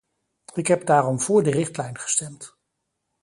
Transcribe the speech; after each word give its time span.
Ik 0.53 0.67
heb 0.67 0.85
daarom 0.85 1.19
voor 1.19 1.43
de 1.43 1.51
richtlijn 1.51 1.97
gestemd. 1.97 2.55